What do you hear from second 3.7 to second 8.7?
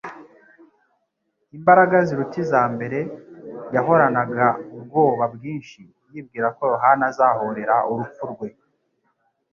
Yahoranaga ubwoba bwinshi yibwira ko Yohana azahorera urupfu rwe.